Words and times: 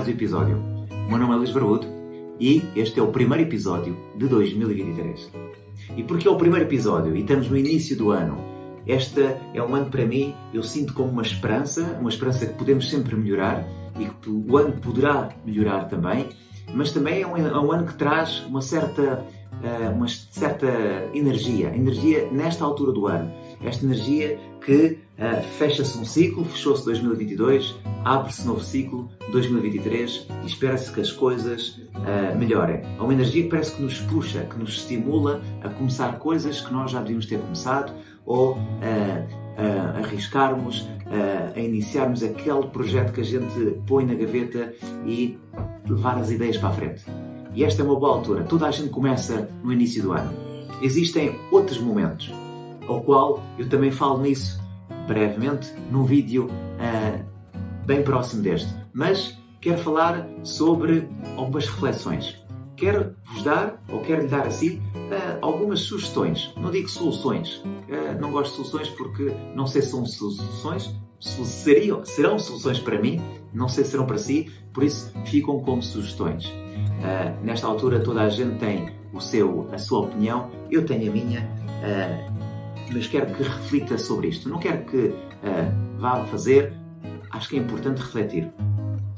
Mais 0.00 0.08
um 0.08 0.12
episódio. 0.12 0.56
O 0.56 1.10
meu 1.10 1.18
nome 1.18 1.34
é 1.34 1.36
Luís 1.36 1.50
Barbudo 1.50 1.86
e 2.40 2.62
este 2.74 2.98
é 2.98 3.02
o 3.02 3.08
primeiro 3.08 3.44
episódio 3.44 3.94
de 4.16 4.28
2023. 4.28 5.30
E 5.94 6.02
porque 6.02 6.26
é 6.26 6.30
o 6.30 6.36
primeiro 6.36 6.64
episódio 6.64 7.14
e 7.14 7.20
estamos 7.20 7.50
no 7.50 7.56
início 7.56 7.94
do 7.98 8.10
ano, 8.10 8.42
este 8.86 9.20
é 9.52 9.62
um 9.62 9.74
ano 9.74 9.90
para 9.90 10.06
mim, 10.06 10.34
eu 10.54 10.62
sinto 10.62 10.94
como 10.94 11.10
uma 11.10 11.20
esperança, 11.20 11.98
uma 12.00 12.08
esperança 12.08 12.46
que 12.46 12.54
podemos 12.54 12.88
sempre 12.88 13.14
melhorar 13.14 13.62
e 13.98 14.06
que 14.06 14.30
o 14.30 14.56
ano 14.56 14.72
poderá 14.80 15.28
melhorar 15.44 15.84
também, 15.84 16.30
mas 16.74 16.92
também 16.92 17.20
é 17.20 17.26
um, 17.26 17.36
é 17.36 17.60
um 17.60 17.70
ano 17.70 17.86
que 17.86 17.94
traz 17.94 18.42
uma 18.46 18.62
certa, 18.62 19.26
eh, 19.62 19.88
uma 19.90 20.08
certa 20.08 21.10
energia, 21.12 21.76
energia 21.76 22.26
nesta 22.32 22.64
altura 22.64 22.92
do 22.92 23.06
ano. 23.06 23.30
Esta 23.62 23.84
energia 23.84 24.38
que 24.64 24.98
eh, 25.20 25.42
fecha-se 25.58 25.98
um 25.98 26.04
ciclo, 26.04 26.46
fechou-se 26.46 26.82
2022, 26.86 27.76
abre-se 28.06 28.46
novo 28.46 28.64
ciclo 28.64 29.10
2023 29.30 30.26
e 30.42 30.46
espera-se 30.46 30.90
que 30.90 31.00
as 31.02 31.12
coisas 31.12 31.78
eh, 32.06 32.34
melhorem. 32.34 32.80
É 32.98 33.02
uma 33.02 33.12
energia 33.12 33.42
que 33.42 33.50
parece 33.50 33.76
que 33.76 33.82
nos 33.82 33.98
puxa, 34.00 34.40
que 34.44 34.58
nos 34.58 34.70
estimula 34.70 35.42
a 35.62 35.68
começar 35.68 36.18
coisas 36.18 36.62
que 36.62 36.72
nós 36.72 36.90
já 36.90 37.00
devíamos 37.00 37.26
ter 37.26 37.38
começado 37.38 37.92
ou 38.24 38.56
a 38.56 39.98
arriscarmos, 39.98 40.88
eh, 41.10 41.52
a 41.54 41.60
iniciarmos 41.60 42.22
aquele 42.22 42.66
projeto 42.68 43.12
que 43.12 43.20
a 43.20 43.24
gente 43.24 43.78
põe 43.86 44.06
na 44.06 44.14
gaveta 44.14 44.72
e 45.04 45.38
levar 45.86 46.16
as 46.16 46.30
ideias 46.30 46.56
para 46.56 46.70
a 46.70 46.72
frente. 46.72 47.04
E 47.54 47.62
esta 47.62 47.82
é 47.82 47.84
uma 47.84 47.98
boa 47.98 48.16
altura. 48.16 48.44
Toda 48.44 48.66
a 48.66 48.70
gente 48.70 48.88
começa 48.88 49.50
no 49.62 49.70
início 49.70 50.02
do 50.02 50.12
ano. 50.12 50.32
Existem 50.80 51.38
outros 51.52 51.78
momentos, 51.78 52.32
ao 52.88 53.02
qual 53.02 53.42
eu 53.58 53.68
também 53.68 53.90
falo 53.90 54.22
nisso 54.22 54.59
brevemente 55.10 55.74
num 55.90 56.04
vídeo 56.04 56.48
ah, 56.78 57.18
bem 57.84 58.00
próximo 58.04 58.42
deste. 58.42 58.72
Mas 58.92 59.36
quero 59.60 59.78
falar 59.78 60.24
sobre 60.44 61.08
algumas 61.36 61.66
reflexões. 61.66 62.40
Quero 62.76 63.16
vos 63.24 63.42
dar, 63.42 63.82
ou 63.88 64.00
quero 64.02 64.22
lhe 64.22 64.28
dar 64.28 64.46
assim, 64.46 64.80
ah, 65.10 65.38
algumas 65.42 65.80
sugestões. 65.80 66.54
Não 66.56 66.70
digo 66.70 66.88
soluções. 66.88 67.60
Ah, 67.90 68.16
não 68.20 68.30
gosto 68.30 68.50
de 68.50 68.68
soluções 68.68 68.88
porque 68.90 69.32
não 69.52 69.66
sei 69.66 69.82
se 69.82 69.90
são 69.90 70.06
soluções, 70.06 70.94
se 71.18 71.44
seriam, 71.44 72.04
serão 72.04 72.38
soluções 72.38 72.78
para 72.78 72.96
mim, 72.96 73.20
não 73.52 73.68
sei 73.68 73.82
se 73.82 73.90
serão 73.90 74.06
para 74.06 74.16
si, 74.16 74.48
por 74.72 74.84
isso 74.84 75.12
ficam 75.26 75.58
como 75.58 75.82
sugestões. 75.82 76.50
Nesta 77.42 77.66
altura 77.66 77.98
toda 78.00 78.22
a 78.22 78.28
gente 78.28 78.58
tem 78.58 78.90
o 79.12 79.20
seu, 79.20 79.68
a 79.72 79.78
sua 79.78 80.00
opinião, 80.00 80.50
eu 80.70 80.86
tenho 80.86 81.10
a 81.10 81.12
minha, 81.12 81.50
mas 82.92 83.06
quero 83.06 83.26
que 83.34 83.42
reflita 83.42 83.98
sobre 83.98 84.28
isto. 84.28 84.48
Não 84.48 84.58
quero 84.58 84.84
que 84.84 85.14
ah, 85.42 85.72
vá 85.98 86.24
fazer, 86.26 86.72
acho 87.30 87.48
que 87.48 87.56
é 87.56 87.58
importante 87.58 87.98
refletir. 87.98 88.50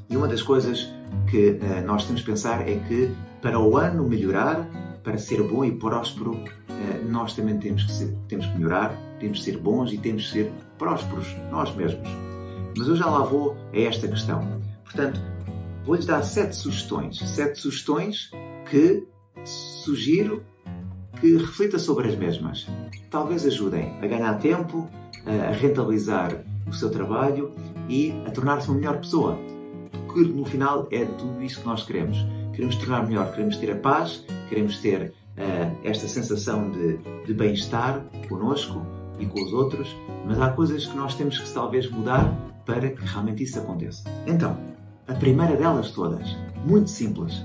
E 0.08 0.16
uma 0.16 0.28
das 0.28 0.42
coisas 0.42 0.92
que 1.30 1.58
ah, 1.62 1.80
nós 1.82 2.04
temos 2.04 2.20
que 2.20 2.26
pensar 2.30 2.68
é 2.68 2.76
que 2.76 3.10
para 3.40 3.58
o 3.58 3.76
ano 3.76 4.06
melhorar, 4.06 4.68
para 5.02 5.18
ser 5.18 5.42
bom 5.42 5.64
e 5.64 5.72
próspero, 5.72 6.38
ah, 6.68 6.72
nós 7.08 7.34
também 7.34 7.58
temos 7.58 7.84
que, 7.84 7.92
ser, 7.92 8.16
temos 8.28 8.46
que 8.46 8.56
melhorar, 8.56 8.96
temos 9.18 9.38
que 9.38 9.44
ser 9.44 9.58
bons 9.58 9.92
e 9.92 9.98
temos 9.98 10.26
que 10.26 10.32
ser 10.32 10.52
prósperos, 10.78 11.26
nós 11.50 11.74
mesmos. 11.74 12.08
Mas 12.76 12.88
eu 12.88 12.96
já 12.96 13.06
lá 13.06 13.24
vou 13.24 13.56
a 13.72 13.78
esta 13.78 14.08
questão. 14.08 14.60
Portanto, 14.84 15.20
vou-lhes 15.84 16.06
dar 16.06 16.22
sete 16.22 16.56
sugestões. 16.56 17.18
Sete 17.18 17.58
sugestões 17.58 18.30
que 18.70 19.06
sugiro 19.44 20.42
que 21.22 21.36
reflita 21.36 21.78
sobre 21.78 22.08
as 22.08 22.16
mesmas. 22.16 22.66
Talvez 23.08 23.46
ajudem 23.46 23.96
a 24.02 24.06
ganhar 24.08 24.34
tempo, 24.40 24.90
a 25.24 25.52
rentabilizar 25.52 26.36
o 26.66 26.72
seu 26.72 26.90
trabalho 26.90 27.52
e 27.88 28.12
a 28.26 28.30
tornar-se 28.32 28.68
uma 28.68 28.78
melhor 28.78 28.98
pessoa. 28.98 29.38
Porque 30.06 30.24
no 30.32 30.44
final 30.44 30.88
é 30.90 31.04
tudo 31.04 31.40
isso 31.40 31.60
que 31.60 31.66
nós 31.66 31.84
queremos. 31.84 32.18
Queremos 32.52 32.74
tornar 32.74 33.06
melhor, 33.06 33.30
queremos 33.30 33.56
ter 33.56 33.70
a 33.70 33.76
paz, 33.76 34.24
queremos 34.48 34.78
ter 34.78 35.12
uh, 35.38 35.78
esta 35.84 36.08
sensação 36.08 36.68
de, 36.72 36.98
de 37.24 37.32
bem-estar 37.32 38.04
conosco 38.28 38.84
e 39.20 39.24
com 39.24 39.40
os 39.44 39.52
outros, 39.52 39.94
mas 40.26 40.40
há 40.40 40.50
coisas 40.50 40.86
que 40.86 40.96
nós 40.96 41.14
temos 41.14 41.38
que 41.38 41.48
talvez 41.52 41.88
mudar 41.88 42.36
para 42.66 42.90
que 42.90 43.04
realmente 43.04 43.44
isso 43.44 43.60
aconteça. 43.60 44.02
Então, 44.26 44.58
a 45.06 45.14
primeira 45.14 45.54
delas 45.54 45.92
todas, 45.92 46.36
muito 46.66 46.90
simples, 46.90 47.44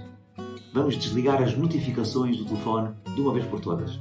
vamos 0.78 0.96
desligar 0.96 1.42
as 1.42 1.58
notificações 1.58 2.38
do 2.38 2.46
telefone 2.46 2.90
de 3.16 3.20
uma 3.20 3.34
vez 3.34 3.46
por 3.46 3.60
todas. 3.60 4.00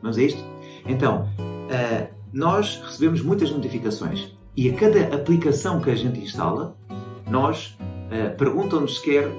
Vamos 0.00 0.16
a 0.16 0.22
isto? 0.22 0.42
Então, 0.86 1.28
uh, 1.38 2.08
nós 2.32 2.82
recebemos 2.82 3.22
muitas 3.22 3.50
notificações 3.50 4.34
e 4.56 4.70
a 4.70 4.74
cada 4.74 5.14
aplicação 5.14 5.80
que 5.80 5.90
a 5.90 5.94
gente 5.94 6.18
instala, 6.18 6.74
nós 7.30 7.76
uh, 7.78 8.36
perguntam-nos 8.36 8.96
se 8.98 9.04
quer 9.04 9.30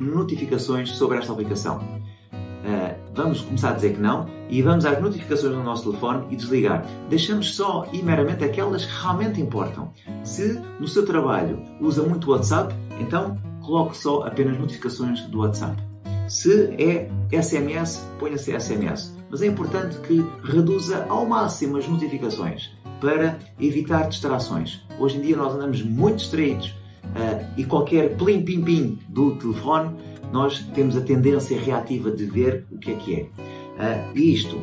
notificações 0.00 0.90
sobre 0.90 1.18
esta 1.18 1.32
aplicação. 1.32 1.78
Uh, 1.78 2.94
vamos 3.14 3.42
começar 3.42 3.70
a 3.70 3.74
dizer 3.74 3.94
que 3.94 4.00
não 4.00 4.26
e 4.48 4.62
vamos 4.62 4.86
às 4.86 5.00
notificações 5.00 5.54
no 5.54 5.62
nosso 5.62 5.90
telefone 5.90 6.26
e 6.30 6.36
desligar. 6.36 6.84
Deixamos 7.10 7.54
só 7.54 7.86
e 7.92 8.02
meramente 8.02 8.42
aquelas 8.42 8.86
que 8.86 9.02
realmente 9.02 9.40
importam. 9.40 9.92
Se 10.24 10.60
no 10.78 10.88
seu 10.88 11.04
trabalho 11.04 11.62
usa 11.78 12.02
muito 12.02 12.30
WhatsApp, 12.30 12.74
então 12.98 13.38
coloque 13.62 13.96
só 13.96 14.22
apenas 14.26 14.58
notificações 14.58 15.20
do 15.26 15.40
WhatsApp. 15.40 15.89
Se 16.30 16.72
é 16.78 17.10
SMS, 17.42 18.06
ponha-se 18.20 18.52
SMS. 18.56 19.12
Mas 19.28 19.42
é 19.42 19.48
importante 19.48 19.98
que 19.98 20.24
reduza 20.44 21.04
ao 21.08 21.26
máximo 21.26 21.76
as 21.76 21.88
notificações 21.88 22.70
para 23.00 23.36
evitar 23.58 24.08
distrações. 24.08 24.80
Hoje 24.96 25.18
em 25.18 25.22
dia 25.22 25.36
nós 25.36 25.56
andamos 25.56 25.82
muito 25.82 26.18
distraídos 26.18 26.68
uh, 26.68 27.44
e 27.56 27.64
qualquer 27.64 28.16
plim-pim-pim 28.16 29.00
do 29.08 29.34
telefone 29.38 29.96
nós 30.30 30.60
temos 30.72 30.96
a 30.96 31.00
tendência 31.00 31.60
reativa 31.60 32.12
de 32.12 32.26
ver 32.26 32.64
o 32.70 32.78
que 32.78 32.92
é 32.92 32.94
que 32.94 33.14
é. 33.16 33.22
Uh, 33.22 34.16
e 34.16 34.32
isto, 34.32 34.56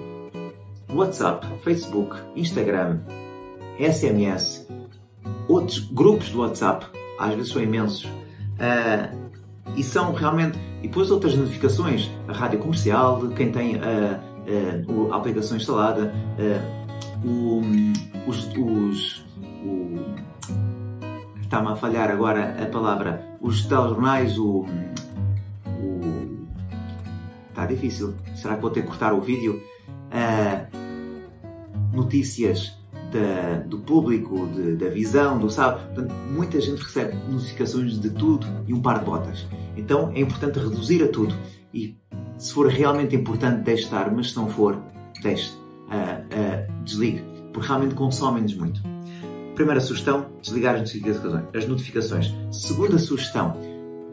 WhatsApp, 0.94 1.45
Facebook, 1.66 2.16
Instagram, 2.38 3.01
SMS, 3.77 4.66
outros 5.50 5.79
grupos 5.79 6.29
do 6.29 6.39
WhatsApp, 6.39 6.85
às 7.19 7.35
vezes 7.35 7.51
são 7.51 7.61
imensos, 7.61 8.06
uh, 8.06 9.27
e 9.75 9.83
são 9.83 10.13
realmente. 10.13 10.57
E 10.81 10.88
depois 10.88 11.09
outras 11.11 11.35
notificações, 11.35 12.09
a 12.27 12.33
rádio 12.33 12.59
comercial, 12.59 13.27
quem 13.29 13.51
tem 13.51 13.75
a, 13.77 14.19
a, 14.19 15.13
a 15.13 15.17
aplicação 15.17 15.57
instalada, 15.57 16.13
uh, 16.38 17.27
o, 17.27 17.61
os. 18.29 18.47
os 18.55 19.25
o, 19.63 20.27
Está-me 21.41 21.69
a 21.69 21.75
falhar 21.77 22.11
agora 22.11 22.61
a 22.61 22.65
palavra. 22.65 23.25
Os 23.39 23.65
telejornais, 23.65 24.38
o, 24.38 24.65
o. 25.65 26.45
Está 27.50 27.65
difícil. 27.65 28.15
Será 28.35 28.56
que 28.56 28.62
vou 28.62 28.69
ter 28.69 28.81
que 28.81 28.88
cortar 28.88 29.13
o 29.13 29.21
vídeo? 29.21 29.62
Notícias 31.94 32.77
da, 33.18 33.60
do 33.66 33.80
público, 33.80 34.48
de, 34.48 34.75
da 34.75 34.90
visão, 34.90 35.38
do 35.38 35.50
sabe. 35.50 35.84
Portanto, 35.86 36.14
muita 36.31 36.62
gente 36.62 36.81
recebe 36.81 37.16
notificações 37.30 38.00
de 38.00 38.10
tudo 38.10 38.46
e 38.68 38.74
um 38.74 38.81
par 38.81 39.00
de 39.00 39.06
botas. 39.06 39.46
Então 39.75 40.12
é 40.14 40.19
importante 40.19 40.60
reduzir 40.60 41.04
a 41.04 41.08
tudo. 41.08 41.36
E 41.74 41.98
se 42.38 42.54
for 42.54 42.68
realmente 42.68 43.16
importante, 43.16 43.64
deixe 43.64 43.84
estar, 43.84 44.12
mas 44.12 44.31
se 44.31 44.36
não 44.36 44.48
for, 44.48 44.81
deixe, 45.22 45.52
uh, 45.52 45.60
uh, 45.90 46.84
desligue, 46.84 47.24
porque 47.52 47.68
realmente 47.68 47.96
consomem-nos 47.96 48.56
muito. 48.56 48.81
Primeira 49.56 49.81
sugestão, 49.81 50.28
desligar 50.42 50.75
as 50.75 50.81
notificações. 50.81 51.44
as 51.54 51.68
notificações. 51.68 52.36
Segunda 52.52 53.00
sugestão, 53.00 53.58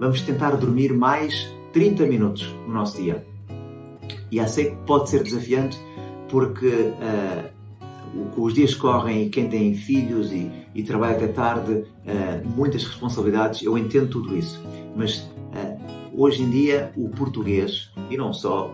vamos 0.01 0.23
tentar 0.23 0.53
dormir 0.57 0.93
mais 0.93 1.47
30 1.73 2.07
minutos 2.07 2.47
no 2.67 2.73
nosso 2.73 3.01
dia. 3.01 3.25
E 4.31 4.37
já 4.37 4.47
sei 4.49 4.71
que 4.71 4.77
pode 4.87 5.11
ser 5.11 5.23
desafiante, 5.23 5.79
porque 6.29 6.67
uh, 6.67 7.54
os 8.37 8.55
dias 8.55 8.75
correm 8.75 9.27
e 9.27 9.29
quem 9.29 9.49
tem 9.49 9.75
filhos 9.75 10.33
e, 10.33 10.51
e 10.75 10.83
trabalha 10.83 11.17
até 11.17 11.29
tarde, 11.29 11.73
uh, 11.73 12.49
muitas 12.57 12.85
responsabilidades, 12.85 13.63
eu 13.63 13.77
entendo 13.77 14.09
tudo 14.09 14.37
isso. 14.37 14.63
Mas 14.95 15.19
uh, 15.19 15.81
hoje 16.15 16.43
em 16.43 16.51
dia 16.51 16.93
o 16.97 17.09
português, 17.09 17.91
e 18.11 18.17
não 18.17 18.33
só, 18.33 18.73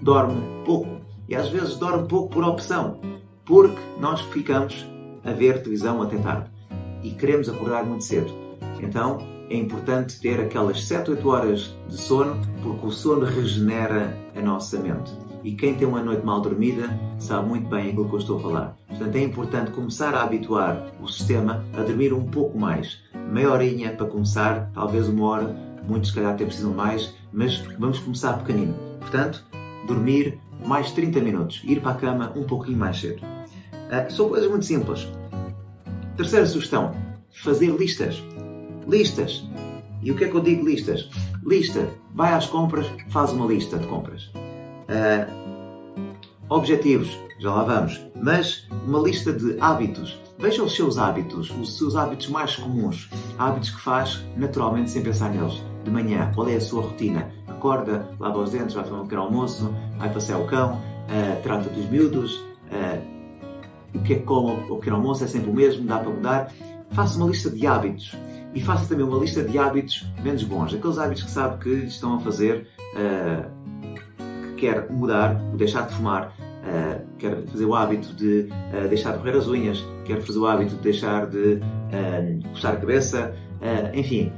dorme 0.00 0.40
pouco. 0.64 1.00
E 1.28 1.34
às 1.34 1.48
vezes 1.48 1.76
dorme 1.76 2.06
pouco 2.06 2.28
por 2.28 2.44
opção, 2.44 3.00
porque 3.44 3.80
nós 4.00 4.20
ficamos 4.20 4.86
a 5.24 5.32
ver 5.32 5.62
televisão 5.62 6.00
até 6.02 6.16
tarde 6.18 6.50
e 7.02 7.10
queremos 7.10 7.48
acordar 7.48 7.84
muito 7.84 8.04
cedo. 8.04 8.32
Então 8.80 9.18
é 9.48 9.56
importante 9.56 10.20
ter 10.20 10.40
aquelas 10.40 10.84
7, 10.84 11.10
8 11.12 11.28
horas 11.28 11.76
de 11.88 11.96
sono, 11.96 12.40
porque 12.62 12.86
o 12.86 12.90
sono 12.90 13.24
regenera 13.24 14.16
a 14.34 14.40
nossa 14.40 14.78
mente. 14.78 15.25
E 15.46 15.52
quem 15.52 15.76
tem 15.76 15.86
uma 15.86 16.02
noite 16.02 16.26
mal 16.26 16.40
dormida 16.40 16.90
sabe 17.20 17.48
muito 17.48 17.68
bem 17.68 17.90
aquilo 17.90 18.08
que 18.08 18.16
eu 18.16 18.18
estou 18.18 18.38
a 18.38 18.42
falar. 18.42 18.76
Portanto, 18.88 19.14
é 19.14 19.22
importante 19.22 19.70
começar 19.70 20.12
a 20.12 20.24
habituar 20.24 20.90
o 21.00 21.06
sistema 21.06 21.64
a 21.72 21.82
dormir 21.82 22.12
um 22.12 22.24
pouco 22.24 22.58
mais. 22.58 23.00
Meia 23.30 23.52
horinha 23.52 23.92
para 23.92 24.06
começar, 24.06 24.72
talvez 24.74 25.06
uma 25.06 25.24
hora, 25.24 25.56
muitos 25.86 26.10
se 26.10 26.16
calhar 26.16 26.32
até 26.32 26.44
precisam 26.44 26.74
mais, 26.74 27.14
mas 27.32 27.58
vamos 27.78 28.00
começar 28.00 28.32
pequenino. 28.38 28.74
Portanto, 28.98 29.46
dormir 29.86 30.36
mais 30.66 30.90
30 30.90 31.20
minutos, 31.20 31.62
ir 31.62 31.80
para 31.80 31.92
a 31.92 31.94
cama 31.94 32.32
um 32.34 32.42
pouquinho 32.42 32.78
mais 32.78 32.98
cedo. 32.98 33.22
Uh, 33.22 34.10
são 34.10 34.28
coisas 34.28 34.50
muito 34.50 34.64
simples. 34.64 35.06
Terceira 36.16 36.46
sugestão: 36.46 36.92
fazer 37.30 37.70
listas. 37.70 38.20
Listas. 38.88 39.44
E 40.02 40.10
o 40.10 40.16
que 40.16 40.24
é 40.24 40.28
que 40.28 40.34
eu 40.34 40.40
digo 40.40 40.66
listas? 40.66 41.08
Lista. 41.44 41.88
Vai 42.12 42.32
às 42.32 42.46
compras, 42.46 42.88
faz 43.10 43.30
uma 43.30 43.46
lista 43.46 43.78
de 43.78 43.86
compras. 43.86 44.32
Uh, 44.88 46.14
objetivos, 46.48 47.18
já 47.38 47.52
lá 47.52 47.64
vamos. 47.64 48.00
Mas 48.14 48.66
uma 48.86 49.00
lista 49.00 49.32
de 49.32 49.56
hábitos. 49.60 50.18
Veja 50.38 50.62
os 50.62 50.74
seus 50.74 50.98
hábitos, 50.98 51.50
os 51.50 51.78
seus 51.78 51.96
hábitos 51.96 52.28
mais 52.28 52.56
comuns. 52.56 53.08
Hábitos 53.38 53.70
que 53.70 53.80
faz 53.80 54.22
naturalmente 54.36 54.90
sem 54.90 55.02
pensar 55.02 55.30
neles. 55.30 55.62
De 55.84 55.90
manhã, 55.90 56.30
qual 56.34 56.48
é 56.48 56.56
a 56.56 56.60
sua 56.60 56.82
rotina? 56.82 57.30
Acorda, 57.46 58.06
lava 58.20 58.38
os 58.38 58.50
dentes, 58.50 58.74
vai 58.74 58.84
tomar 58.84 59.00
um 59.00 59.04
pequeno 59.04 59.22
almoço, 59.22 59.74
vai 59.98 60.12
passear 60.12 60.38
o 60.38 60.46
cão, 60.46 60.74
uh, 60.74 61.42
trata 61.42 61.70
dos 61.70 61.86
miúdos, 61.86 62.34
uh, 62.36 63.16
o 63.94 64.02
que 64.02 64.14
é 64.14 64.16
que 64.16 64.24
come 64.24 64.50
ao 64.68 64.76
pequeno 64.76 64.96
almoço 64.96 65.24
é 65.24 65.26
sempre 65.26 65.50
o 65.50 65.54
mesmo, 65.54 65.86
dá 65.86 65.98
para 65.98 66.10
mudar. 66.10 66.52
Faça 66.90 67.16
uma 67.18 67.28
lista 67.28 67.50
de 67.50 67.66
hábitos 67.66 68.14
e 68.54 68.60
faça 68.60 68.86
também 68.86 69.04
uma 69.04 69.18
lista 69.18 69.42
de 69.42 69.58
hábitos 69.58 70.06
menos 70.22 70.44
bons, 70.44 70.74
aqueles 70.74 70.98
hábitos 70.98 71.24
que 71.24 71.30
sabe 71.30 71.62
que 71.62 71.70
estão 71.86 72.16
a 72.16 72.20
fazer, 72.20 72.68
uh, 72.94 73.50
quer 74.56 74.90
mudar, 74.90 75.34
deixar 75.56 75.86
de 75.86 75.94
fumar, 75.94 76.34
uh, 76.66 77.06
quer 77.18 77.44
fazer 77.46 77.64
o 77.64 77.74
hábito 77.74 78.12
de 78.14 78.48
uh, 78.50 78.88
deixar 78.88 79.12
de 79.12 79.18
correr 79.18 79.36
as 79.36 79.46
unhas, 79.46 79.84
quer 80.04 80.20
fazer 80.20 80.38
o 80.38 80.46
hábito 80.46 80.74
de 80.76 80.82
deixar 80.82 81.26
de 81.26 81.54
uh, 81.54 82.48
coçar 82.52 82.74
a 82.74 82.76
cabeça, 82.76 83.34
enfim, 83.94 84.30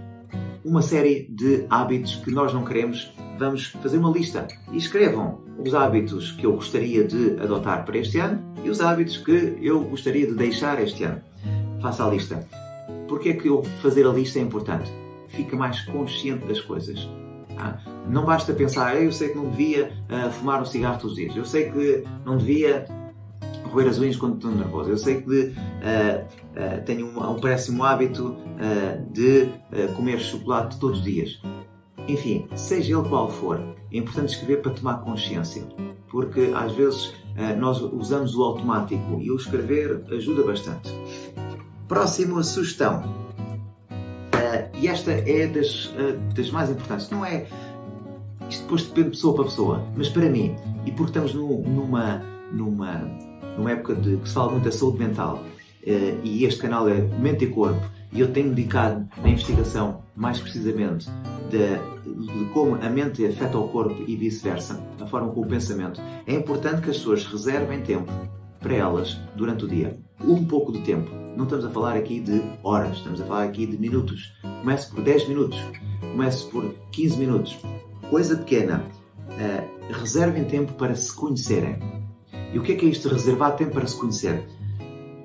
uma 0.65 0.81
série 0.81 1.27
de 1.29 1.67
hábitos 1.69 2.17
que 2.17 2.31
nós 2.31 2.53
não 2.53 2.65
queremos. 2.65 3.13
Vamos 3.39 3.67
fazer 3.67 3.99
uma 3.99 4.11
lista 4.11 4.47
e 4.73 4.77
escrevam 4.77 5.41
os 5.59 5.75
hábitos 5.75 6.33
que 6.33 6.47
eu 6.47 6.53
gostaria 6.53 7.05
de 7.05 7.41
adotar 7.41 7.85
para 7.85 7.99
este 7.99 8.19
ano 8.19 8.41
e 8.65 8.71
os 8.71 8.81
hábitos 8.81 9.17
que 9.17 9.59
eu 9.61 9.81
gostaria 9.85 10.27
de 10.27 10.35
deixar 10.35 10.81
este 10.81 11.05
ano. 11.05 11.21
Faça 11.81 12.07
a 12.07 12.11
lista. 12.11 12.47
Porquê 13.09 13.31
é 13.31 13.35
que 13.35 13.49
eu 13.49 13.63
fazer 13.83 14.07
a 14.07 14.11
lista 14.11 14.39
é 14.39 14.43
importante? 14.43 14.91
Fica 15.29 15.57
mais 15.57 15.81
consciente 15.83 16.47
das 16.47 16.61
coisas. 16.61 17.09
Ah, 17.57 17.79
não 18.09 18.25
basta 18.25 18.53
pensar, 18.53 19.01
eu 19.01 19.13
sei 19.13 19.31
que 19.31 19.37
não 19.37 19.51
devia 19.51 19.93
uh, 20.09 20.31
fumar 20.31 20.61
um 20.63 20.65
cigarro 20.65 20.99
todos 20.99 21.13
os 21.13 21.19
dias, 21.19 21.37
eu 21.37 21.45
sei 21.45 21.71
que 21.71 22.05
não 22.25 22.37
devia 22.37 22.87
roer 23.71 23.89
as 23.89 23.99
unhas 23.99 24.17
quando 24.17 24.37
estou 24.37 24.51
nervoso, 24.51 24.91
eu 24.91 24.99
sei 24.99 25.21
que 25.21 25.41
uh, 25.53 26.85
tenho 26.85 27.07
um, 27.07 27.31
um, 27.31 27.39
péssimo 27.39 27.85
hábito 27.85 28.37
de 29.13 29.49
comer 29.95 30.19
chocolate 30.19 30.77
todos 30.81 30.99
os 30.99 31.05
dias. 31.05 31.41
Enfim, 32.09 32.49
seja 32.57 32.99
ele 32.99 33.09
qual 33.09 33.31
for, 33.31 33.61
é 33.93 33.97
importante 33.97 34.31
escrever 34.35 34.63
para 34.63 34.73
tomar 34.73 34.95
consciência, 35.03 35.63
porque 36.11 36.51
às 36.57 36.73
vezes 36.73 37.13
nós 37.59 37.81
usamos 37.81 38.35
o 38.35 38.43
automático 38.43 39.21
e 39.21 39.31
o 39.31 39.37
escrever 39.37 40.03
ajuda 40.11 40.43
bastante. 40.43 40.93
Próxima 41.87 42.43
sugestão. 42.43 43.03
Uh, 44.39 44.69
e 44.79 44.89
esta 44.89 45.11
é 45.11 45.47
das, 45.47 45.87
uh, 45.87 46.17
das 46.35 46.51
mais 46.51 46.71
importantes. 46.71 47.11
Não 47.11 47.25
é. 47.25 47.47
Isto 48.49 48.63
depois 48.63 48.83
depende 48.83 49.05
de 49.05 49.11
pessoa 49.11 49.35
para 49.35 49.45
pessoa, 49.45 49.87
mas 49.97 50.09
para 50.09 50.29
mim, 50.29 50.55
e 50.87 50.91
porque 50.93 51.11
estamos 51.11 51.35
no, 51.35 51.63
numa, 51.63 52.23
numa, 52.53 52.95
numa 53.57 53.71
época 53.71 53.95
de 53.95 54.17
que 54.17 54.29
se 54.29 54.35
fala 54.35 54.53
muito 54.53 54.65
da 54.65 54.73
saúde 54.73 54.99
mental, 54.99 55.37
uh, 55.37 56.21
e 56.25 56.45
este 56.45 56.61
canal 56.61 56.89
é 56.89 57.01
Mente 57.19 57.45
e 57.45 57.49
Corpo, 57.49 57.81
e 58.13 58.21
eu 58.21 58.33
tenho 58.33 58.49
dedicado 58.51 59.07
a 59.23 59.29
investigação, 59.29 60.03
mais 60.17 60.41
precisamente, 60.41 61.09
de, 61.51 61.77
de, 62.05 62.45
como 62.53 62.77
a 62.77 62.89
mente 62.89 63.25
afeta 63.27 63.59
o 63.59 63.69
corpo 63.69 64.03
e 64.07 64.17
vice-versa, 64.17 64.83
a 64.99 65.07
forma 65.07 65.29
como 65.31 65.45
o 65.45 65.49
pensamento, 65.49 66.01
é 66.27 66.35
importante 66.35 66.83
que 66.83 66.91
as 66.91 66.97
pessoas 66.97 67.25
reservem 67.27 67.83
tempo 67.83 68.11
para 68.61 68.75
elas 68.75 69.19
durante 69.37 69.65
o 69.65 69.69
dia. 69.69 69.97
Um 70.25 70.45
pouco 70.45 70.73
de 70.73 70.81
tempo. 70.81 71.11
Não 71.37 71.45
estamos 71.45 71.65
a 71.65 71.71
falar 71.71 71.97
aqui 71.97 72.19
de 72.19 72.43
horas, 72.63 72.97
estamos 72.97 73.21
a 73.21 73.25
falar 73.25 73.45
aqui 73.45 73.67
de 73.67 73.79
minutos. 73.79 74.33
Comece 74.43 74.91
por 74.91 75.03
10 75.03 75.29
minutos, 75.29 75.59
comece 76.01 76.45
por 76.51 76.75
15 76.91 77.17
minutos. 77.19 77.59
Coisa 78.11 78.37
pequena. 78.37 78.85
Uh, 79.29 79.93
reservem 79.93 80.45
tempo 80.45 80.73
para 80.75 80.95
se 80.95 81.13
conhecerem. 81.15 81.79
E 82.53 82.59
o 82.59 82.63
que 82.63 82.73
é 82.73 82.77
que 82.77 82.87
é 82.87 82.89
isto? 82.89 83.09
Reservar 83.09 83.57
tempo 83.57 83.73
para 83.73 83.87
se 83.87 83.97
conhecer? 83.97 84.47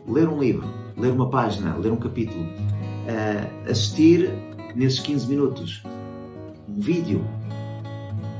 Ler 0.07 0.27
um 0.27 0.39
livro, 0.39 0.68
ler 0.97 1.12
uma 1.12 1.30
página, 1.30 1.75
ler 1.77 1.91
um 1.91 1.97
capítulo, 1.97 2.44
uh, 2.44 3.69
assistir 3.69 4.30
nesses 4.75 5.00
15 5.00 5.27
minutos 5.27 5.83
um 6.68 6.80
vídeo, 6.80 7.24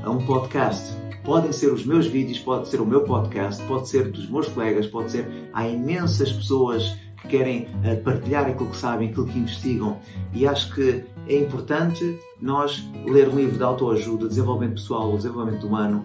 a 0.02 0.10
um 0.10 0.26
podcast, 0.26 0.94
Podem 1.24 1.52
ser 1.52 1.72
os 1.72 1.86
meus 1.86 2.06
vídeos, 2.06 2.38
pode 2.38 2.68
ser 2.68 2.82
o 2.82 2.86
meu 2.86 3.00
podcast, 3.04 3.62
pode 3.64 3.88
ser 3.88 4.10
dos 4.10 4.28
meus 4.28 4.46
colegas, 4.46 4.86
pode 4.86 5.10
ser. 5.10 5.26
Há 5.54 5.66
imensas 5.66 6.30
pessoas 6.30 6.94
que 7.22 7.28
querem 7.28 7.62
uh, 7.62 8.02
partilhar 8.04 8.44
aquilo 8.44 8.68
que 8.68 8.76
sabem, 8.76 9.08
aquilo 9.08 9.26
que 9.26 9.38
investigam. 9.38 9.98
E 10.34 10.46
acho 10.46 10.74
que 10.74 11.02
é 11.28 11.38
importante 11.38 12.18
nós 12.40 12.84
ler 13.06 13.28
um 13.28 13.36
livro 13.36 13.56
de 13.56 13.62
autoajuda, 13.62 14.28
desenvolvimento 14.28 14.74
pessoal, 14.74 15.16
desenvolvimento 15.16 15.66
humano, 15.66 16.02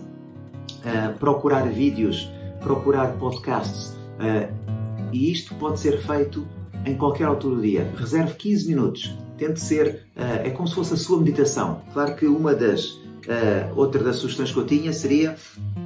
uh, 0.80 1.18
procurar 1.18 1.68
vídeos, 1.68 2.30
procurar 2.62 3.13
podcasts. 3.18 3.98
Uh, 4.19 5.10
e 5.12 5.31
isto 5.31 5.56
pode 5.56 5.80
ser 5.80 6.00
feito 6.00 6.45
em 6.86 6.95
qualquer 6.95 7.25
altura 7.25 7.56
do 7.56 7.62
dia. 7.62 7.92
Reserve 7.98 8.33
15 8.33 8.68
minutos. 8.68 9.18
Tente 9.38 9.60
ser. 9.60 10.06
é 10.16 10.50
como 10.50 10.68
se 10.68 10.75
fosse 10.75 10.94
a 10.94 10.98
sua 10.98 11.18
meditação. 11.18 11.81
Claro 11.94 12.16
que 12.16 12.25
uma 12.25 12.54
das 12.54 13.00
Uh, 13.30 13.77
outra 13.77 14.04
das 14.04 14.16
sugestões 14.16 14.52
que 14.52 14.57
eu 14.57 14.66
tinha 14.66 14.92
seria 14.92 15.35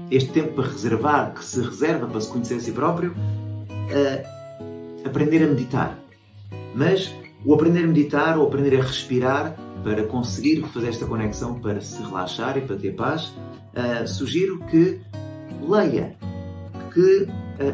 este 0.10 0.32
tempo 0.32 0.54
para 0.54 0.70
reservar, 0.70 1.34
que 1.34 1.44
se 1.44 1.60
reserva 1.60 2.08
para 2.08 2.22
se 2.22 2.30
conhecer 2.30 2.54
a 2.54 2.60
si 2.62 2.72
próprio, 2.72 3.12
uh, 3.12 5.06
aprender 5.06 5.44
a 5.44 5.48
meditar. 5.48 6.00
Mas 6.74 7.14
o 7.46 7.54
aprender 7.54 7.84
a 7.84 7.88
meditar 7.88 8.38
ou 8.38 8.48
aprender 8.48 8.80
a 8.80 8.84
respirar 8.84 9.56
para 9.84 10.04
conseguir 10.04 10.64
fazer 10.68 10.90
esta 10.90 11.06
conexão, 11.06 11.60
para 11.60 11.82
se 11.82 12.02
relaxar 12.02 12.58
e 12.58 12.62
para 12.62 12.76
ter 12.76 12.96
paz, 12.96 13.34
uh, 13.74 14.08
sugiro 14.08 14.60
que 14.66 15.02
leia, 15.62 16.16
que 16.94 17.28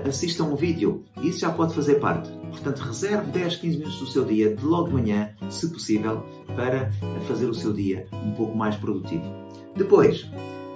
assista 0.08 0.44
a 0.44 0.46
um 0.46 0.56
vídeo. 0.56 1.04
Isso 1.22 1.40
já 1.40 1.52
pode 1.52 1.74
fazer 1.74 1.96
parte. 1.96 2.30
Portanto, 2.50 2.80
reserve 2.80 3.32
10, 3.32 3.56
15 3.58 3.78
minutos 3.78 4.00
do 4.00 4.08
seu 4.08 4.26
dia, 4.26 4.56
de 4.56 4.64
logo 4.64 4.88
de 4.88 4.94
manhã, 4.94 5.30
se 5.50 5.70
possível, 5.70 6.24
para 6.56 6.92
fazer 7.28 7.46
o 7.46 7.54
seu 7.54 7.74
dia 7.74 8.08
um 8.12 8.32
pouco 8.32 8.58
mais 8.58 8.76
produtivo. 8.76 9.24
Depois, 9.76 10.30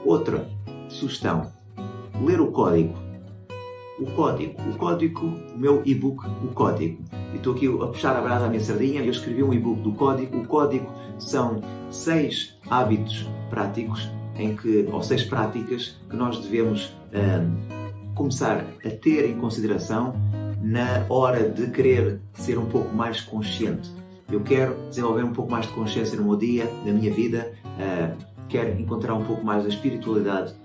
outra 0.06 0.48
sugestão: 0.90 1.52
ler 2.24 2.40
o 2.40 2.52
código. 2.52 3.03
O 4.00 4.06
código, 4.12 4.60
o 4.70 4.78
código, 4.78 5.28
o 5.28 5.58
meu 5.58 5.82
e-book, 5.86 6.26
o 6.44 6.48
código. 6.54 7.04
E 7.32 7.38
estou 7.38 7.54
aqui 7.54 7.68
a 7.68 7.88
puxar 7.88 8.16
a 8.16 8.22
brasa 8.22 8.46
à 8.46 8.50
minha 8.50 8.60
sardinha 8.60 9.02
eu 9.04 9.12
escrevi 9.12 9.44
um 9.44 9.54
e-book 9.54 9.82
do 9.82 9.92
código. 9.94 10.38
O 10.38 10.46
código 10.46 10.92
são 11.20 11.62
seis 11.92 12.58
hábitos 12.70 13.30
práticos 13.50 14.10
em 14.36 14.56
que, 14.56 14.90
ou 14.92 15.04
seis 15.04 15.24
práticas 15.24 16.00
que 16.10 16.16
nós 16.16 16.40
devemos 16.40 16.92
hum, 17.14 18.14
começar 18.16 18.66
a 18.84 18.90
ter 18.90 19.30
em 19.30 19.38
consideração 19.38 20.14
na 20.62 21.06
hora 21.10 21.50
de 21.50 21.68
querer 21.68 22.20
ser 22.34 22.58
um 22.58 22.66
pouco 22.66 22.96
mais 22.96 23.22
consciente. 23.22 23.92
Eu 24.32 24.42
quero 24.42 24.76
desenvolver 24.90 25.24
um 25.24 25.34
pouco 25.34 25.52
mais 25.52 25.68
de 25.68 25.74
consciência 25.74 26.18
no 26.18 26.24
meu 26.24 26.36
dia, 26.36 26.66
na 26.86 26.92
minha 26.92 27.14
vida. 27.14 27.54
Uh, 27.64 28.34
quer 28.48 28.80
encontrar 28.80 29.14
um 29.14 29.24
pouco 29.24 29.46
mais 29.46 29.64
da 29.64 29.70
espiritualidade 29.70 30.56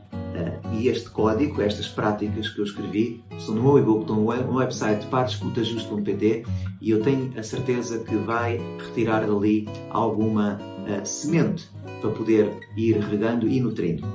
e 0.72 0.88
este 0.88 1.10
código, 1.10 1.60
estas 1.60 1.88
práticas 1.88 2.48
que 2.48 2.60
eu 2.60 2.64
escrevi, 2.64 3.22
estão 3.36 3.54
no 3.54 3.62
meu 3.62 3.78
e-book, 3.78 4.02
estão 4.02 4.16
no 4.16 4.56
website 4.56 5.04
partescutajusto.pt 5.06 6.44
e 6.80 6.90
eu 6.90 7.02
tenho 7.02 7.32
a 7.36 7.42
certeza 7.42 7.98
que 7.98 8.14
vai 8.16 8.60
retirar 8.78 9.26
dali 9.26 9.68
alguma 9.90 10.54
uh, 10.54 11.04
semente 11.04 11.68
para 12.00 12.10
poder 12.10 12.60
ir 12.76 12.98
regando 12.98 13.48
e 13.48 13.60
nutrindo. 13.60 14.06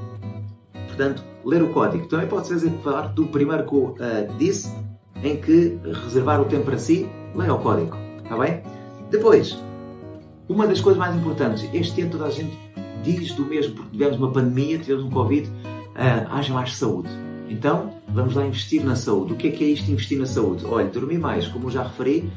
Portanto, 0.87 1.23
ler 1.43 1.61
o 1.61 1.69
código. 1.69 2.07
Também 2.07 2.27
pode 2.27 2.47
ser 2.47 2.59
falar 2.83 3.07
do 3.07 3.25
primeiro 3.27 3.65
que 3.65 3.73
eu 3.73 3.85
uh, 3.85 4.37
disse, 4.37 4.71
em 5.23 5.37
que 5.37 5.77
reservar 6.05 6.41
o 6.41 6.45
tempo 6.45 6.65
para 6.65 6.77
si, 6.77 7.09
leia 7.35 7.53
o 7.53 7.59
código. 7.59 7.97
Está 8.23 8.37
bem? 8.37 8.61
Depois, 9.09 9.59
uma 10.47 10.67
das 10.67 10.79
coisas 10.79 10.99
mais 10.99 11.15
importantes, 11.15 11.67
este 11.73 12.01
ano 12.01 12.11
toda 12.11 12.25
a 12.25 12.29
gente 12.29 12.57
diz 13.03 13.33
do 13.33 13.45
mesmo, 13.45 13.75
porque 13.75 13.91
tivemos 13.91 14.17
uma 14.17 14.31
pandemia, 14.31 14.79
tivemos 14.79 15.03
um 15.03 15.09
Covid, 15.09 15.49
uh, 15.95 16.33
haja 16.33 16.53
mais 16.53 16.77
saúde. 16.77 17.09
Então, 17.49 17.93
vamos 18.07 18.35
lá 18.35 18.45
investir 18.45 18.83
na 18.83 18.95
saúde. 18.95 19.33
O 19.33 19.35
que 19.35 19.47
é 19.47 19.51
que 19.51 19.63
é 19.63 19.67
isto 19.67 19.91
investir 19.91 20.17
na 20.17 20.25
saúde? 20.25 20.65
Olha, 20.65 20.87
dormir 20.87 21.19
mais, 21.19 21.47
como 21.47 21.67
eu 21.67 21.71
já 21.71 21.83
referi 21.83 22.31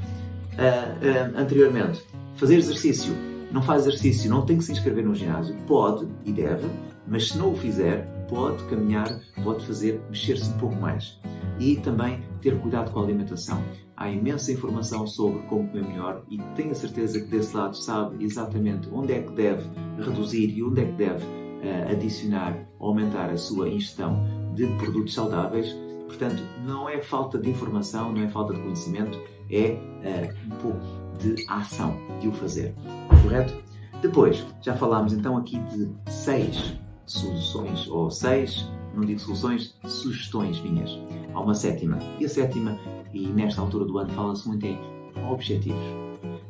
uh, 0.54 0.56
uh, 0.56 1.38
anteriormente. 1.38 2.02
Fazer 2.34 2.56
exercício. 2.56 3.14
Não 3.50 3.62
faz 3.62 3.86
exercício, 3.86 4.28
não 4.28 4.44
tem 4.44 4.58
que 4.58 4.64
se 4.64 4.72
inscrever 4.72 5.04
no 5.04 5.14
ginásio. 5.14 5.56
Pode 5.66 6.06
e 6.25 6.32
deve, 6.32 6.68
mas 7.06 7.28
se 7.28 7.38
não 7.38 7.52
o 7.52 7.56
fizer, 7.56 8.04
pode 8.28 8.62
caminhar, 8.64 9.08
pode 9.42 9.64
fazer, 9.64 10.00
mexer-se 10.08 10.50
um 10.50 10.58
pouco 10.58 10.76
mais. 10.76 11.18
E 11.58 11.76
também 11.76 12.20
ter 12.40 12.58
cuidado 12.58 12.90
com 12.90 13.00
a 13.00 13.04
alimentação. 13.04 13.62
Há 13.96 14.10
imensa 14.10 14.52
informação 14.52 15.06
sobre 15.06 15.40
como 15.44 15.66
comer 15.68 15.84
melhor 15.84 16.22
e 16.28 16.38
tenho 16.54 16.72
a 16.72 16.75
certeza 16.75 17.18
que 17.18 17.28
desse 17.28 17.56
lado 17.56 17.75
sabe 17.75 18.22
exatamente 18.22 18.88
onde 18.92 19.14
é 19.14 19.22
que 19.22 19.32
deve 19.32 19.62
reduzir 19.98 20.50
e 20.50 20.62
onde 20.62 20.82
é 20.82 20.84
que 20.84 20.92
deve 20.92 21.25
uh, 21.62 21.90
adicionar, 21.90 22.56
aumentar 22.78 23.30
a 23.30 23.36
sua 23.36 23.68
ingestão 23.68 24.25
de 24.54 24.66
produtos 24.78 25.14
saudáveis. 25.14 25.75
Portanto, 26.06 26.42
não 26.64 26.88
é 26.88 27.00
falta 27.00 27.38
de 27.38 27.50
informação, 27.50 28.12
não 28.12 28.22
é 28.22 28.28
falta 28.28 28.54
de 28.54 28.60
conhecimento, 28.60 29.18
é 29.50 29.72
uh, 29.72 30.54
um 30.54 30.58
pouco 30.58 30.80
de 31.18 31.44
ação, 31.48 31.96
de 32.20 32.28
o 32.28 32.32
fazer. 32.32 32.75
Correto? 33.22 33.54
Depois, 34.00 34.46
já 34.60 34.75
falámos 34.75 35.12
então 35.12 35.36
aqui 35.36 35.58
de 35.58 35.88
seis 36.10 36.75
soluções, 37.06 37.88
ou 37.88 38.10
seis, 38.10 38.68
não 38.94 39.04
digo 39.04 39.18
soluções, 39.20 39.75
sugestões 39.84 40.60
minhas. 40.60 40.90
Há 41.32 41.40
uma 41.40 41.54
sétima. 41.54 41.98
E 42.20 42.25
a 42.25 42.28
sétima, 42.28 42.78
e 43.12 43.26
nesta 43.28 43.60
altura 43.60 43.84
do 43.84 43.98
ano 43.98 44.10
fala-se 44.12 44.46
muito 44.46 44.66
em 44.66 44.78
objetivos. 45.30 46.05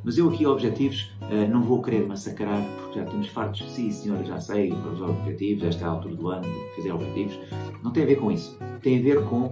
Mas 0.06 0.16
eu 0.16 0.28
aqui, 0.28 0.46
objetivos, 0.46 1.10
eh, 1.32 1.48
não 1.48 1.62
vou 1.62 1.82
querer 1.82 2.06
massacrar, 2.06 2.62
porque 2.76 3.00
já 3.00 3.04
estamos 3.04 3.26
fartos. 3.26 3.68
Sim, 3.72 3.90
senhora, 3.90 4.24
já 4.24 4.38
sei, 4.38 4.72
os 4.72 5.00
objetivos, 5.00 5.64
esta 5.64 5.84
é 5.84 5.88
a 5.88 5.90
altura 5.90 6.14
do 6.14 6.28
ano, 6.28 6.46
fazer 6.76 6.92
objetivos. 6.92 7.36
Não 7.82 7.90
tem 7.90 8.04
a 8.04 8.06
ver 8.06 8.14
com 8.14 8.30
isso. 8.30 8.56
Tem 8.82 9.00
a 9.00 9.02
ver 9.02 9.24
com 9.24 9.46
uh, 9.46 9.50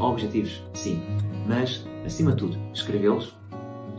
objetivos, 0.00 0.62
sim. 0.72 0.98
Mas, 1.46 1.86
acima 2.06 2.30
de 2.30 2.38
tudo, 2.38 2.58
escrevê-los 2.72 3.36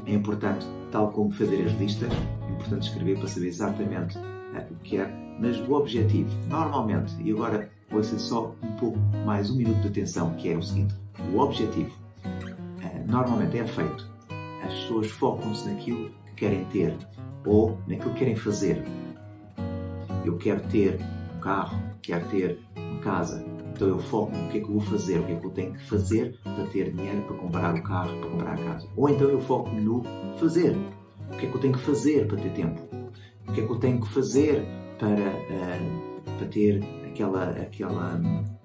é 0.08 0.14
importante, 0.16 0.66
tal 0.92 1.12
como 1.12 1.32
fazer 1.32 1.64
as 1.64 1.72
listas, 1.80 2.12
é 2.12 2.52
importante 2.52 2.88
escrever 2.88 3.20
para 3.20 3.28
saber 3.28 3.48
exatamente 3.50 4.18
uh, 4.18 4.66
o 4.72 4.76
que 4.78 4.98
é 4.98 5.24
mas 5.40 5.60
o 5.68 5.74
objetivo, 5.74 6.30
normalmente, 6.48 7.14
e 7.22 7.32
agora 7.32 7.70
vou 7.92 8.04
ser 8.04 8.18
só 8.18 8.56
um 8.64 8.72
pouco 8.78 8.98
mais 9.26 9.52
um 9.52 9.58
minuto 9.58 9.82
de 9.82 9.90
atenção, 9.90 10.34
que 10.36 10.52
é 10.52 10.58
o 10.58 10.62
seguinte: 10.62 10.96
o 11.32 11.38
objetivo 11.38 11.96
uh, 12.26 13.12
normalmente 13.12 13.60
é 13.60 13.68
feito, 13.68 14.13
as 14.64 14.74
pessoas 14.74 15.10
focam-se 15.12 15.68
naquilo 15.70 16.10
que 16.26 16.34
querem 16.36 16.66
ter 16.66 16.96
ou 17.46 17.78
naquilo 17.88 18.14
que 18.14 18.20
querem 18.20 18.36
fazer. 18.36 18.84
Eu 20.26 20.38
quero 20.38 20.62
ter 20.70 21.00
um 21.36 21.40
carro, 21.40 21.78
quero 22.02 22.26
ter 22.30 22.60
uma 22.76 23.00
casa, 23.00 23.44
então 23.74 23.88
eu 23.88 24.00
foco 24.00 24.36
no 24.36 24.50
que 24.50 24.60
é 24.60 24.62
que 24.62 24.68
eu 24.68 24.74
vou 24.74 24.82
fazer, 24.82 25.20
o 25.20 25.26
que 25.26 25.32
é 25.34 25.36
que 25.36 25.46
eu 25.46 25.52
tenho 25.52 25.74
que 25.74 25.84
fazer 25.86 26.40
para 26.44 26.66
ter 26.68 26.92
dinheiro 26.92 27.22
para 27.24 27.36
comprar 27.38 27.76
o 27.76 27.84
carro, 27.84 28.20
para 28.20 28.30
comprar 28.30 28.54
a 28.54 28.64
casa. 28.64 28.88
Ou 28.96 29.10
então 29.10 29.30
eu 29.30 29.42
foco 29.42 29.70
no 29.72 30.04
fazer, 30.40 30.78
o 31.32 31.38
que 31.38 31.46
é 31.46 31.50
que 31.50 31.56
eu 31.56 31.62
tenho 31.62 31.74
que 31.74 31.80
fazer 31.80 32.28
para 32.28 32.38
ter 32.38 32.54
tempo, 32.54 32.82
o 33.48 33.52
que 33.52 33.62
é 33.62 33.66
que 33.66 33.72
eu 33.72 33.80
tenho 33.80 34.00
que 34.00 34.08
fazer 34.08 34.66
para, 34.98 35.10
uh, 35.10 36.38
para 36.38 36.48
ter 36.48 36.84
aquela, 37.08 37.50
aquela 37.50 38.22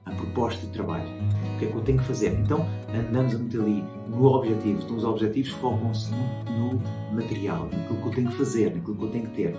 a 0.08 0.14
proposta 0.14 0.66
de 0.66 0.72
trabalho. 0.72 1.08
O 1.54 1.58
que 1.58 1.66
é 1.66 1.68
que 1.68 1.74
eu 1.74 1.82
tenho 1.82 1.98
que 1.98 2.04
fazer? 2.04 2.32
Então 2.40 2.66
andamos 2.92 3.34
muito 3.34 3.60
ali 3.60 3.84
no 4.08 4.24
objetivo. 4.24 4.82
Então 4.82 4.96
os 4.96 5.04
objetivos 5.04 5.50
focam-se 5.52 6.10
no, 6.10 6.72
no, 6.72 7.14
material, 7.14 7.68
naquilo 7.70 8.00
que 8.00 8.06
eu 8.06 8.12
tenho 8.12 8.30
que 8.30 8.36
fazer, 8.36 8.74
naquilo 8.74 8.96
que 8.96 9.04
eu 9.04 9.10
tenho 9.10 9.26
que 9.26 9.36
ter. 9.36 9.54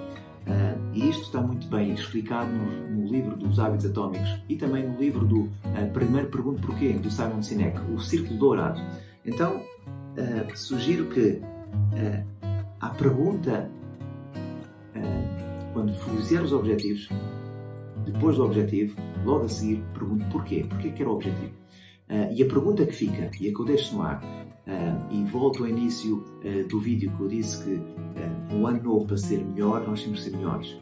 Uh, 0.47 0.79
e 0.93 1.09
isto 1.09 1.23
está 1.23 1.41
muito 1.41 1.67
bem 1.67 1.93
explicado 1.93 2.49
no, 2.51 2.89
no, 2.89 3.07
livro 3.07 3.35
dos 3.35 3.59
hábitos 3.59 3.85
atómicos 3.85 4.41
e 4.47 4.55
também 4.55 4.87
no 4.87 4.97
livro 4.97 5.25
do 5.25 5.41
uh, 5.41 5.91
Primeiro 5.93 6.29
Pergunto 6.29 6.61
Porquê, 6.65 6.93
do 6.93 7.11
Simon 7.11 7.43
Sinek, 7.43 7.79
o 7.91 7.99
Círculo 7.99 8.39
Dourado. 8.39 8.81
Então, 9.25 9.57
uh, 9.57 10.57
sugiro 10.57 11.05
que 11.07 11.41
a 12.79 12.89
pergunta 12.89 13.69
quando 15.73 15.93
fizer 15.93 16.41
os 16.41 16.51
objetivos, 16.51 17.07
depois 18.09 18.35
do 18.37 18.45
objetivo, 18.45 18.95
logo 19.25 19.45
a 19.45 19.49
seguir, 19.49 19.83
pergunto 19.93 20.25
porquê. 20.29 20.65
Porquê 20.67 20.91
que 20.91 21.01
era 21.01 21.11
o 21.11 21.15
objetivo? 21.15 21.53
Uh, 22.09 22.33
e 22.33 22.41
a 22.41 22.45
pergunta 22.47 22.85
que 22.85 22.91
fica, 22.91 23.29
e 23.39 23.49
a 23.49 23.53
que 23.53 23.59
eu 23.59 23.65
deixo 23.65 23.95
no 23.95 24.01
ar, 24.01 24.23
uh, 24.23 25.13
e 25.13 25.23
volto 25.25 25.63
ao 25.63 25.69
início 25.69 26.25
uh, 26.43 26.67
do 26.67 26.79
vídeo 26.79 27.11
que 27.15 27.21
eu 27.21 27.27
disse 27.27 27.63
que 27.63 27.79
um 28.51 28.65
ano 28.65 28.81
novo 28.81 29.05
para 29.05 29.17
ser 29.17 29.37
melhor, 29.45 29.87
nós 29.87 30.01
temos 30.01 30.23
que 30.23 30.29
ser 30.29 30.37
melhores. 30.37 30.75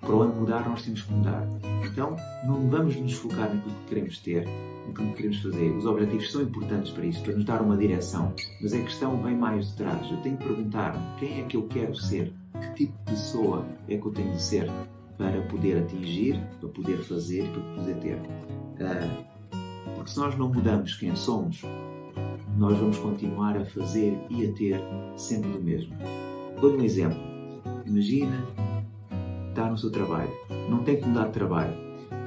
Para 0.00 0.14
o 0.14 0.22
ano 0.22 0.34
mudar, 0.34 0.66
nós 0.68 0.82
temos 0.82 1.02
que 1.02 1.12
mudar. 1.12 1.46
Então, 1.84 2.16
não 2.46 2.68
vamos 2.70 2.96
nos 2.96 3.12
focar 3.14 3.52
naquilo 3.52 3.74
que 3.74 3.88
queremos 3.88 4.18
ter, 4.20 4.46
naquilo 4.86 5.08
que 5.08 5.16
queremos 5.16 5.42
fazer. 5.42 5.70
Os 5.76 5.84
objetivos 5.84 6.32
são 6.32 6.42
importantes 6.42 6.92
para 6.92 7.04
isso, 7.04 7.22
para 7.22 7.34
nos 7.34 7.44
dar 7.44 7.60
uma 7.60 7.76
direção, 7.76 8.32
mas 8.62 8.72
a 8.72 8.78
questão 8.78 9.20
vem 9.22 9.36
mais 9.36 9.70
de 9.70 9.76
trás. 9.76 10.10
Eu 10.10 10.16
tenho 10.18 10.36
que 10.36 10.44
perguntar 10.44 11.16
quem 11.18 11.40
é 11.40 11.44
que 11.44 11.56
eu 11.56 11.64
quero 11.64 11.94
ser 11.96 12.32
que 12.60 12.74
tipo 12.74 12.92
de 12.98 13.10
pessoa 13.10 13.66
é 13.88 13.96
que 13.96 14.06
eu 14.06 14.12
tenho 14.12 14.32
de 14.32 14.42
ser 14.42 14.70
para 15.20 15.42
poder 15.42 15.82
atingir, 15.82 16.40
para 16.58 16.68
poder 16.70 16.96
fazer 17.04 17.46
para 17.50 17.62
poder 17.74 17.94
ter. 17.96 18.16
Uh, 18.16 19.94
porque 19.94 20.10
se 20.10 20.18
nós 20.18 20.34
não 20.38 20.48
mudamos 20.48 20.94
quem 20.94 21.14
somos, 21.14 21.60
nós 22.56 22.78
vamos 22.78 22.96
continuar 22.96 23.54
a 23.58 23.66
fazer 23.66 24.18
e 24.30 24.46
a 24.46 24.52
ter 24.54 24.80
sempre 25.16 25.50
o 25.50 25.62
mesmo. 25.62 25.94
Dou-lhe 26.58 26.78
um 26.78 26.84
exemplo. 26.84 27.20
Imagina 27.84 28.46
estar 29.50 29.70
no 29.70 29.76
seu 29.76 29.90
trabalho. 29.90 30.30
Não 30.70 30.82
tem 30.82 30.96
que 30.96 31.06
mudar 31.06 31.26
de 31.26 31.32
trabalho, 31.32 31.74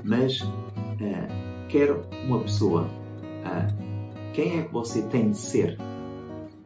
mas 0.03 0.39
uh, 0.41 1.67
quer 1.69 1.91
uma 2.27 2.39
pessoa. 2.41 2.83
Uh, 2.83 4.31
quem 4.33 4.59
é 4.59 4.61
que 4.61 4.71
você 4.71 5.01
tem 5.01 5.31
de 5.31 5.37
ser 5.37 5.79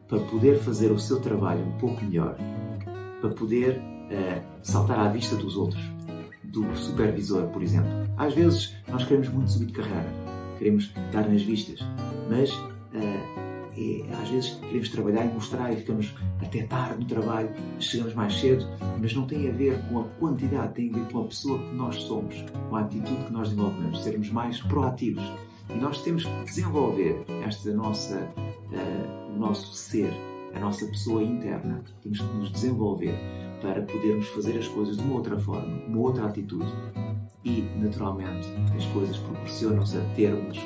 para 0.06 0.18
poder 0.20 0.58
fazer 0.58 0.92
o 0.92 0.98
seu 0.98 1.20
trabalho 1.20 1.64
um 1.64 1.78
pouco 1.78 2.04
melhor? 2.04 2.36
para 3.20 3.30
poder 3.30 3.78
uh, 3.78 4.42
saltar 4.62 4.98
à 4.98 5.08
vista 5.08 5.36
dos 5.36 5.56
outros, 5.56 5.82
do 6.48 6.76
supervisor, 6.76 7.46
por 7.48 7.62
exemplo. 7.62 7.90
Às 8.16 8.34
vezes 8.34 8.74
nós 8.88 9.04
queremos 9.04 9.28
muito 9.28 9.50
subir 9.50 9.66
de 9.66 9.72
carreira, 9.72 10.12
queremos 10.58 10.92
dar 11.12 11.28
nas 11.28 11.42
vistas, 11.42 11.80
mas 12.28 12.50
uh, 12.52 13.38
às 14.22 14.28
vezes 14.28 14.50
queremos 14.60 14.88
trabalhar 14.88 15.24
e 15.24 15.32
mostrar 15.32 15.72
e 15.72 15.76
ficamos 15.76 16.14
até 16.40 16.62
tarde 16.64 17.00
no 17.00 17.04
trabalho, 17.04 17.50
chegamos 17.78 18.14
mais 18.14 18.34
cedo, 18.34 18.66
mas 19.00 19.14
não 19.14 19.26
tem 19.26 19.48
a 19.48 19.52
ver 19.52 19.80
com 19.88 20.00
a 20.00 20.04
quantidade, 20.18 20.74
tem 20.74 20.90
a 20.90 20.94
ver 20.94 21.12
com 21.12 21.20
a 21.20 21.24
pessoa 21.24 21.58
que 21.58 21.74
nós 21.74 21.96
somos, 21.96 22.44
com 22.68 22.76
a 22.76 22.80
atitude 22.80 23.24
que 23.24 23.32
nós 23.32 23.50
desenvolvemos, 23.50 24.02
sermos 24.02 24.30
mais 24.30 24.60
proativos. 24.62 25.24
E 25.70 25.74
nós 25.74 26.02
temos 26.02 26.24
que 26.24 26.44
desenvolver 26.44 27.24
esta 27.44 27.72
nossa, 27.72 28.16
uh, 28.16 29.34
o 29.34 29.38
nosso 29.38 29.74
ser, 29.74 30.10
a 30.54 30.58
nossa 30.58 30.86
pessoa 30.86 31.22
interna. 31.22 31.84
Temos 32.02 32.20
que 32.20 32.36
nos 32.36 32.50
desenvolver 32.50 33.14
para 33.60 33.82
podermos 33.82 34.28
fazer 34.28 34.58
as 34.58 34.68
coisas 34.68 34.96
de 34.96 35.02
uma 35.02 35.16
outra 35.16 35.38
forma, 35.38 35.82
uma 35.86 35.98
outra 35.98 36.26
atitude. 36.26 36.72
E, 37.44 37.62
naturalmente, 37.76 38.48
as 38.76 38.84
coisas 38.86 39.16
proporcionam-se 39.18 39.96
a 39.96 40.04
termos 40.16 40.58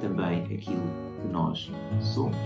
também 0.00 0.42
aquilo 0.44 0.82
que 1.20 1.28
nós 1.28 1.70
somos. 2.00 2.36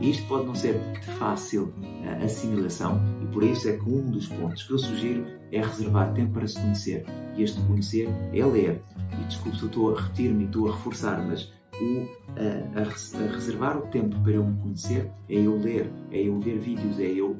E 0.00 0.10
isto 0.10 0.26
pode 0.26 0.46
não 0.46 0.54
ser 0.54 0.78
de 1.00 1.06
fácil 1.18 1.72
uh, 1.78 2.24
assimilação, 2.24 3.00
e 3.22 3.26
por 3.26 3.42
isso 3.42 3.68
é 3.68 3.76
que 3.76 3.88
um 3.88 4.10
dos 4.10 4.26
pontos 4.28 4.62
que 4.64 4.72
eu 4.72 4.78
sugiro 4.78 5.24
é 5.52 5.60
reservar 5.60 6.12
tempo 6.12 6.32
para 6.32 6.46
se 6.46 6.60
conhecer. 6.60 7.06
E 7.36 7.42
este 7.42 7.60
conhecer 7.62 8.08
é 8.32 8.44
ler. 8.44 8.82
E 9.20 9.24
desculpe 9.24 9.56
se 9.56 9.64
eu 9.64 9.68
estou 9.68 9.96
a 9.96 10.00
repetir-me 10.00 10.44
e 10.44 10.46
estou 10.46 10.68
a 10.68 10.72
reforçar, 10.72 11.24
mas 11.24 11.52
o, 11.80 12.08
a, 12.36 12.80
a, 12.80 13.32
reservar 13.32 13.78
o 13.78 13.82
tempo 13.82 14.18
para 14.20 14.32
eu 14.32 14.44
me 14.44 14.60
conhecer 14.60 15.10
é 15.28 15.34
eu 15.34 15.56
ler, 15.58 15.90
é 16.10 16.22
eu 16.22 16.38
ver 16.40 16.58
vídeos, 16.58 16.98
é 16.98 17.06
eu 17.06 17.36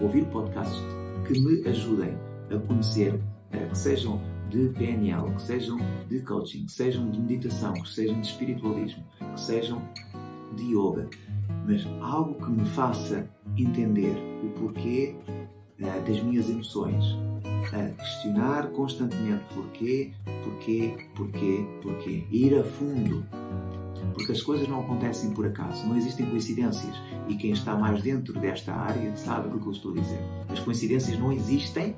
ouvir 0.00 0.24
podcasts 0.26 0.82
que 1.28 1.38
me 1.40 1.68
ajudem 1.68 2.16
a 2.50 2.58
conhecer, 2.66 3.20
que 3.50 3.78
sejam 3.78 4.20
de 4.48 4.70
PNL, 4.70 5.34
que 5.34 5.42
sejam 5.42 5.76
de 6.08 6.20
coaching, 6.22 6.64
que 6.64 6.72
sejam 6.72 7.10
de 7.10 7.20
meditação, 7.20 7.74
que 7.74 7.88
sejam 7.88 8.18
de 8.18 8.26
espiritualismo, 8.26 9.04
que 9.18 9.40
sejam 9.40 9.82
de 10.56 10.74
yoga, 10.74 11.08
mas 11.66 11.86
algo 12.00 12.34
que 12.34 12.50
me 12.50 12.64
faça 12.70 13.28
entender 13.58 14.16
o 14.42 14.48
porquê 14.58 15.14
uh, 15.28 16.10
das 16.10 16.22
minhas 16.22 16.48
emoções, 16.48 17.04
uh, 17.12 17.96
questionar 17.98 18.70
constantemente 18.70 19.44
porquê, 19.54 20.12
porquê, 20.42 20.96
porquê, 21.14 21.66
porquê, 21.82 22.24
ir 22.30 22.58
a 22.58 22.64
fundo. 22.64 23.26
Porque 24.14 24.32
as 24.32 24.42
coisas 24.42 24.66
não 24.66 24.80
acontecem 24.80 25.30
por 25.32 25.46
acaso, 25.46 25.86
não 25.86 25.96
existem 25.96 26.24
coincidências. 26.26 26.96
E 27.28 27.36
quem 27.36 27.50
está 27.50 27.76
mais 27.76 28.02
dentro 28.02 28.32
desta 28.40 28.72
área 28.72 29.14
sabe 29.16 29.48
o 29.48 29.60
que 29.60 29.66
eu 29.66 29.72
estou 29.72 29.92
a 29.92 29.94
dizer. 29.96 30.20
As 30.48 30.58
coincidências 30.60 31.18
não 31.18 31.30
existem, 31.30 31.94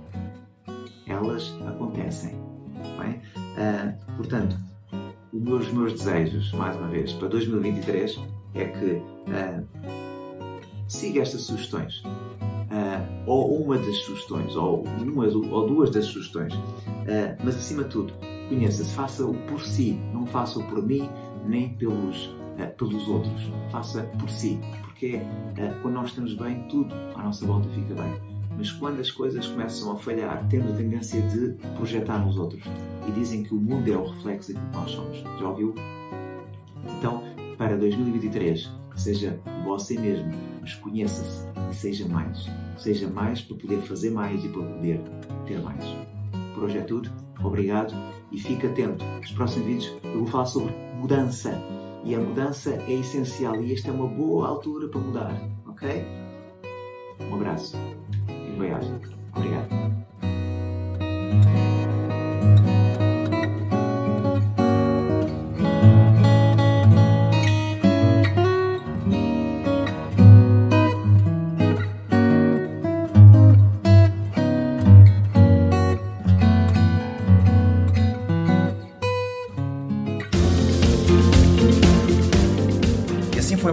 elas 1.07 1.55
acontecem. 1.67 2.33
Bem? 2.99 3.21
Uh, 3.37 4.17
portanto, 4.17 4.57
os 5.33 5.41
meus, 5.41 5.73
meus 5.73 5.93
desejos, 5.93 6.53
mais 6.53 6.77
uma 6.77 6.89
vez, 6.89 7.13
para 7.13 7.29
2023 7.29 8.19
é 8.55 8.65
que 8.65 8.87
uh, 8.87 9.67
siga 10.89 11.23
estas 11.23 11.43
sugestões. 11.43 12.03
Uh, 12.03 13.25
ou 13.27 13.63
uma 13.63 13.77
das 13.79 13.97
sugestões, 13.99 14.57
ou, 14.57 14.83
uma, 14.83 15.27
ou 15.27 15.67
duas 15.67 15.91
das 15.91 16.07
sugestões. 16.07 16.53
Mas 17.45 17.57
acima 17.57 17.83
de 17.83 17.91
tudo, 17.91 18.13
conheça-se, 18.49 18.95
faça-o 18.95 19.35
por 19.49 19.61
si, 19.61 20.01
não 20.13 20.27
faça-o 20.27 20.65
por 20.67 20.81
mim, 20.81 21.09
nem 21.45 21.75
pelos, 21.75 22.33
pelos 22.67 23.09
outros. 23.09 23.51
Faça 23.71 24.03
por 24.19 24.29
si, 24.29 24.59
porque 24.83 25.17
uh, 25.17 25.83
quando 25.83 25.95
nós 25.95 26.11
estamos 26.11 26.35
bem, 26.35 26.63
tudo 26.69 26.95
à 27.15 27.23
nossa 27.23 27.47
volta 27.47 27.69
fica 27.71 27.95
bem. 27.95 28.31
Mas 28.57 28.71
quando 28.73 29.01
as 29.01 29.11
coisas 29.11 29.47
começam 29.47 29.93
a 29.93 29.97
falhar, 29.97 30.47
tendo 30.49 30.73
a 30.73 30.77
tendência 30.77 31.23
de 31.23 31.55
projetar 31.77 32.19
nos 32.19 32.37
outros. 32.37 32.63
E 33.09 33.13
dizem 33.13 33.43
que 33.43 33.55
o 33.55 33.57
mundo 33.57 33.91
é 33.91 33.97
o 33.97 34.07
reflexo 34.07 34.53
daquilo 34.53 34.71
que 34.71 34.77
nós 34.77 34.91
somos. 34.91 35.19
Já 35.41 35.49
ouviu? 35.49 35.75
Então, 36.99 37.23
para 37.57 37.77
2023, 37.77 38.71
seja 38.97 39.41
você 39.65 39.99
mesmo, 39.99 40.31
mas 40.61 40.75
conheça-se 40.75 41.47
e 41.71 41.75
seja 41.75 42.07
mais. 42.09 42.47
Seja 42.77 43.09
mais 43.09 43.41
para 43.41 43.57
poder 43.57 43.81
fazer 43.83 44.11
mais 44.11 44.45
e 44.45 44.49
para 44.49 44.63
poder 44.63 45.01
ter 45.47 45.61
mais. 45.61 45.85
Por 46.55 46.65
hoje 46.65 46.79
é 46.79 46.83
tudo. 46.83 47.11
Obrigado 47.43 47.95
e 48.31 48.39
fique 48.39 48.67
atento. 48.67 49.05
Nos 49.05 49.33
próximos 49.33 49.67
vídeos 49.67 49.97
eu 50.05 50.19
vou 50.19 50.27
falar 50.27 50.47
sobre 50.47 50.73
mudança. 50.99 51.80
E 52.05 52.15
a 52.15 52.19
mudança 52.19 52.75
é 52.89 52.93
essencial 52.93 53.63
e 53.63 53.75
esta 53.75 53.89
é 53.89 53.93
uma 53.93 54.07
boa 54.07 54.49
altura 54.49 54.89
para 54.89 55.01
mudar, 55.01 55.41
ok? 55.67 56.05
Um 57.21 57.35
abraço 57.35 57.77
e 58.29 58.57
boa 58.57 58.81
Obrigado. 59.35 59.80